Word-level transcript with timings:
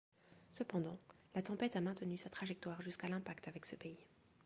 Cependant, 0.49 0.97
la 1.35 1.43
tempête 1.43 1.75
a 1.75 1.79
maintenu 1.79 2.17
sa 2.17 2.27
trajectoire 2.31 2.81
jusqu'à 2.81 3.07
l'impact 3.07 3.47
avec 3.47 3.67
ce 3.67 3.75
pays. 3.75 4.03